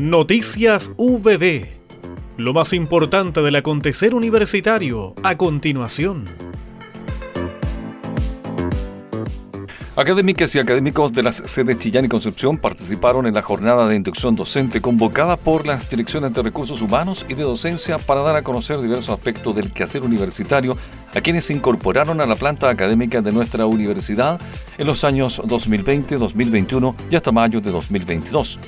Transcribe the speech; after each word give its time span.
Noticias 0.00 0.92
VB. 0.96 1.66
Lo 2.36 2.52
más 2.52 2.72
importante 2.72 3.42
del 3.42 3.56
acontecer 3.56 4.14
universitario 4.14 5.16
a 5.24 5.36
continuación. 5.36 6.24
Académicas 9.96 10.54
y 10.54 10.60
académicos 10.60 11.12
de 11.12 11.24
las 11.24 11.38
sedes 11.38 11.78
Chillán 11.80 12.04
y 12.04 12.08
Concepción 12.08 12.58
participaron 12.58 13.26
en 13.26 13.34
la 13.34 13.42
jornada 13.42 13.88
de 13.88 13.96
inducción 13.96 14.36
docente 14.36 14.80
convocada 14.80 15.36
por 15.36 15.66
las 15.66 15.90
direcciones 15.90 16.32
de 16.32 16.44
recursos 16.44 16.80
humanos 16.80 17.26
y 17.28 17.34
de 17.34 17.42
docencia 17.42 17.98
para 17.98 18.20
dar 18.20 18.36
a 18.36 18.42
conocer 18.42 18.80
diversos 18.80 19.08
aspectos 19.08 19.56
del 19.56 19.72
quehacer 19.72 20.02
universitario 20.02 20.76
a 21.12 21.20
quienes 21.20 21.46
se 21.46 21.54
incorporaron 21.54 22.20
a 22.20 22.26
la 22.26 22.36
planta 22.36 22.70
académica 22.70 23.20
de 23.20 23.32
nuestra 23.32 23.66
universidad 23.66 24.40
en 24.78 24.86
los 24.86 25.02
años 25.02 25.42
2020, 25.44 26.18
2021 26.18 26.94
y 27.10 27.16
hasta 27.16 27.32
mayo 27.32 27.60
de 27.60 27.72
2022. 27.72 28.60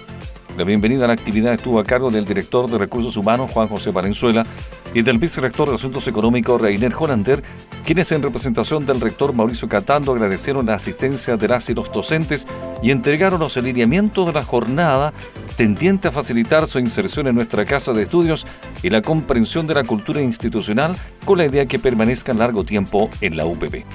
La 0.61 0.67
bienvenida 0.67 1.07
a 1.07 1.09
la 1.09 1.15
actividad 1.15 1.55
estuvo 1.55 1.81
a 1.81 1.85
cargo 1.85 2.11
del 2.11 2.27
director 2.27 2.69
de 2.69 2.77
Recursos 2.77 3.17
Humanos, 3.17 3.51
Juan 3.51 3.67
José 3.67 3.93
Valenzuela, 3.93 4.45
y 4.93 5.01
del 5.01 5.17
vicerrector 5.17 5.71
de 5.71 5.77
Asuntos 5.77 6.07
Económicos, 6.07 6.61
Reiner 6.61 6.93
Hollander, 6.93 7.43
quienes 7.83 8.13
en 8.13 8.23
representación 8.23 8.85
del 8.85 9.01
rector 9.01 9.33
Mauricio 9.33 9.71
Catando 9.71 10.13
agradecieron 10.13 10.67
la 10.67 10.75
asistencia 10.75 11.39
de 11.39 11.49
las 11.49 11.71
y 11.71 11.75
los 11.75 11.91
docentes 11.91 12.47
y 12.83 12.91
entregaron 12.91 13.41
los 13.41 13.57
alineamientos 13.57 14.27
de 14.27 14.35
la 14.35 14.45
jornada 14.45 15.15
tendiente 15.57 16.09
a 16.09 16.13
facilitar 16.13 16.67
su 16.67 16.79
inserción 16.79 17.27
en 17.27 17.37
nuestra 17.37 17.65
casa 17.65 17.95
de 17.95 18.03
estudios 18.03 18.47
y 18.83 18.91
la 18.91 19.01
comprensión 19.01 19.67
de 19.67 19.73
la 19.73 19.85
cultura 19.85 20.21
institucional 20.21 20.95
con 21.25 21.39
la 21.39 21.47
idea 21.47 21.65
que 21.65 21.79
permanezcan 21.79 22.39
largo 22.39 22.65
tiempo 22.65 23.09
en 23.23 23.39
la 23.39 23.47
UPB. 23.47 23.87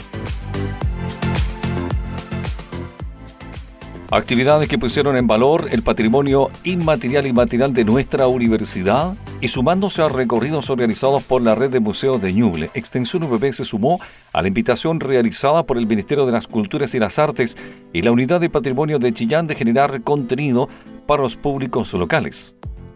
Actividades 4.12 4.70
que 4.70 4.78
pusieron 4.78 5.18
en 5.18 5.26
valor 5.26 5.68
el 5.72 5.82
patrimonio 5.82 6.52
inmaterial 6.64 7.26
y 7.26 7.34
material 7.34 7.74
de 7.74 7.84
nuestra 7.84 8.28
universidad 8.28 9.16
y 9.42 9.48
sumándose 9.48 10.04
a 10.04 10.08
recorridos 10.08 10.70
organizados 10.70 11.24
por 11.24 11.42
la 11.42 11.56
red 11.56 11.72
de 11.72 11.80
museos 11.80 12.22
de 12.22 12.32
Ñuble, 12.32 12.70
Extensión 12.76 13.24
UPB 13.24 13.52
se 13.52 13.66
sumó 13.66 14.00
a 14.32 14.44
la 14.44 14.48
invitación 14.48 15.00
realizada 15.00 15.64
por 15.64 15.80
el 15.80 15.88
Ministerio 15.88 16.28
de 16.28 16.34
las 16.34 16.46
Culturas 16.46 16.94
y 16.94 17.00
las 17.00 17.18
Artes 17.18 17.58
y 17.94 18.04
la 18.04 18.12
Unidad 18.12 18.40
de 18.40 18.52
Patrimonio 18.52 19.00
de 19.00 19.12
Chillán 19.12 19.48
de 19.48 19.56
generar 19.56 20.00
contenido 20.04 20.70
para 21.08 21.24
los 21.24 21.36
públicos 21.36 21.92
locales. 21.94 22.56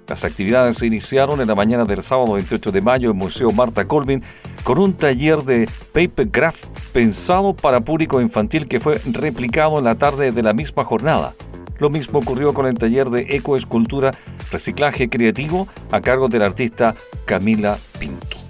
Las 0.09 0.23
actividades 0.23 0.77
se 0.77 0.87
iniciaron 0.87 1.39
en 1.39 1.47
la 1.47 1.53
mañana 1.53 1.85
del 1.85 2.01
sábado 2.01 2.33
28 2.33 2.71
de 2.71 2.81
mayo 2.81 3.11
en 3.11 3.15
el 3.15 3.23
Museo 3.23 3.51
Marta 3.51 3.87
Colvin 3.87 4.23
con 4.63 4.79
un 4.79 4.93
taller 4.93 5.43
de 5.43 5.69
paper 5.93 6.29
craft 6.29 6.65
pensado 6.91 7.55
para 7.55 7.81
público 7.81 8.19
infantil 8.19 8.67
que 8.67 8.79
fue 8.79 8.99
replicado 9.05 9.77
en 9.77 9.83
la 9.83 9.95
tarde 9.95 10.31
de 10.31 10.41
la 10.41 10.53
misma 10.53 10.83
jornada. 10.83 11.35
Lo 11.77 11.91
mismo 11.91 12.19
ocurrió 12.19 12.55
con 12.55 12.65
el 12.65 12.73
taller 12.73 13.11
de 13.11 13.35
ecoescultura 13.35 14.11
reciclaje 14.51 15.09
creativo 15.09 15.67
a 15.91 16.01
cargo 16.01 16.27
del 16.27 16.41
artista 16.41 16.95
Camila 17.25 17.77
Pinto. 17.99 18.48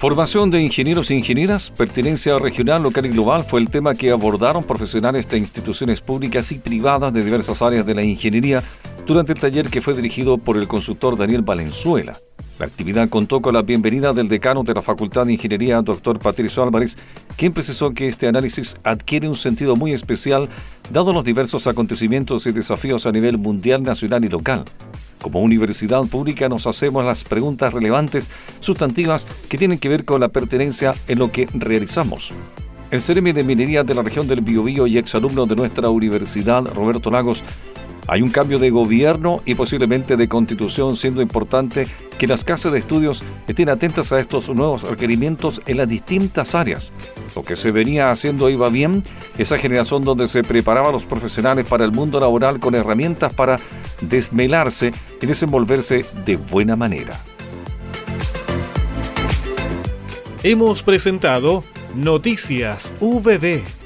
Formación 0.00 0.50
de 0.50 0.62
ingenieros 0.62 1.10
e 1.10 1.14
ingenieras, 1.14 1.70
pertenencia 1.70 2.38
regional, 2.38 2.82
local 2.82 3.04
y 3.04 3.10
global 3.10 3.44
fue 3.44 3.60
el 3.60 3.68
tema 3.68 3.94
que 3.94 4.10
abordaron 4.10 4.64
profesionales 4.64 5.28
de 5.28 5.36
instituciones 5.36 6.00
públicas 6.00 6.52
y 6.52 6.58
privadas 6.58 7.12
de 7.12 7.22
diversas 7.22 7.60
áreas 7.60 7.84
de 7.84 7.94
la 7.94 8.02
ingeniería 8.02 8.62
durante 9.06 9.34
el 9.34 9.40
taller 9.40 9.68
que 9.68 9.82
fue 9.82 9.92
dirigido 9.92 10.38
por 10.38 10.56
el 10.56 10.66
consultor 10.66 11.18
Daniel 11.18 11.42
Valenzuela. 11.42 12.16
La 12.58 12.64
actividad 12.64 13.10
contó 13.10 13.42
con 13.42 13.52
la 13.52 13.60
bienvenida 13.60 14.14
del 14.14 14.28
decano 14.28 14.62
de 14.62 14.72
la 14.72 14.80
Facultad 14.80 15.26
de 15.26 15.34
Ingeniería, 15.34 15.82
doctor 15.82 16.18
Patricio 16.18 16.62
Álvarez, 16.62 16.96
quien 17.36 17.52
precisó 17.52 17.92
que 17.92 18.08
este 18.08 18.26
análisis 18.26 18.76
adquiere 18.82 19.28
un 19.28 19.36
sentido 19.36 19.76
muy 19.76 19.92
especial 19.92 20.48
dado 20.90 21.12
los 21.12 21.24
diversos 21.24 21.66
acontecimientos 21.66 22.46
y 22.46 22.52
desafíos 22.52 23.04
a 23.04 23.12
nivel 23.12 23.36
mundial, 23.36 23.82
nacional 23.82 24.24
y 24.24 24.28
local. 24.28 24.64
Como 25.20 25.40
universidad 25.40 26.04
pública 26.06 26.48
nos 26.48 26.66
hacemos 26.66 27.04
las 27.04 27.24
preguntas 27.24 27.74
relevantes, 27.74 28.30
sustantivas, 28.60 29.26
que 29.48 29.58
tienen 29.58 29.78
que 29.78 29.88
ver 29.88 30.04
con 30.04 30.20
la 30.20 30.28
pertenencia 30.28 30.94
en 31.08 31.18
lo 31.18 31.30
que 31.30 31.48
realizamos. 31.52 32.32
El 32.90 33.02
Ceremi 33.02 33.32
de 33.32 33.44
Minería 33.44 33.84
de 33.84 33.94
la 33.94 34.02
región 34.02 34.26
del 34.26 34.40
Biobío 34.40 34.86
y 34.86 34.98
exalumno 34.98 35.46
de 35.46 35.54
nuestra 35.54 35.90
universidad, 35.90 36.64
Roberto 36.64 37.10
Lagos, 37.10 37.44
hay 38.06 38.22
un 38.22 38.30
cambio 38.30 38.58
de 38.58 38.70
gobierno 38.70 39.40
y 39.44 39.54
posiblemente 39.54 40.16
de 40.16 40.28
constitución, 40.28 40.96
siendo 40.96 41.22
importante 41.22 41.86
que 42.18 42.26
las 42.26 42.44
casas 42.44 42.72
de 42.72 42.78
estudios 42.78 43.22
estén 43.46 43.68
atentas 43.68 44.12
a 44.12 44.20
estos 44.20 44.48
nuevos 44.48 44.82
requerimientos 44.82 45.60
en 45.66 45.78
las 45.78 45.88
distintas 45.88 46.54
áreas. 46.54 46.92
Lo 47.34 47.42
que 47.42 47.56
se 47.56 47.70
venía 47.70 48.10
haciendo 48.10 48.50
iba 48.50 48.68
bien, 48.68 49.02
esa 49.38 49.58
generación 49.58 50.02
donde 50.02 50.26
se 50.26 50.42
preparaban 50.42 50.92
los 50.92 51.06
profesionales 51.06 51.66
para 51.66 51.84
el 51.84 51.92
mundo 51.92 52.20
laboral 52.20 52.60
con 52.60 52.74
herramientas 52.74 53.32
para 53.32 53.58
desmelarse 54.00 54.92
y 55.20 55.26
desenvolverse 55.26 56.04
de 56.24 56.36
buena 56.36 56.76
manera. 56.76 57.20
Hemos 60.42 60.82
presentado 60.82 61.64
Noticias 61.94 62.92
VB 63.00 63.79